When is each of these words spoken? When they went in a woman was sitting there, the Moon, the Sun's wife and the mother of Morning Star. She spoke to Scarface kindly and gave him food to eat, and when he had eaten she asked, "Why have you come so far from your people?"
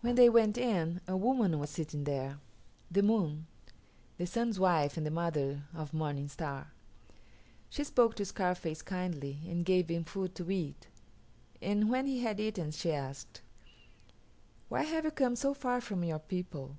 When 0.00 0.16
they 0.16 0.28
went 0.28 0.58
in 0.58 1.00
a 1.06 1.16
woman 1.16 1.60
was 1.60 1.70
sitting 1.70 2.02
there, 2.02 2.40
the 2.90 3.00
Moon, 3.00 3.46
the 4.16 4.26
Sun's 4.26 4.58
wife 4.58 4.96
and 4.96 5.06
the 5.06 5.10
mother 5.12 5.62
of 5.72 5.94
Morning 5.94 6.26
Star. 6.26 6.72
She 7.70 7.84
spoke 7.84 8.16
to 8.16 8.24
Scarface 8.24 8.82
kindly 8.82 9.38
and 9.46 9.64
gave 9.64 9.88
him 9.88 10.02
food 10.02 10.34
to 10.34 10.50
eat, 10.50 10.88
and 11.62 11.88
when 11.88 12.06
he 12.08 12.24
had 12.24 12.40
eaten 12.40 12.72
she 12.72 12.90
asked, 12.90 13.40
"Why 14.68 14.82
have 14.82 15.04
you 15.04 15.12
come 15.12 15.36
so 15.36 15.54
far 15.54 15.80
from 15.80 16.02
your 16.02 16.18
people?" 16.18 16.76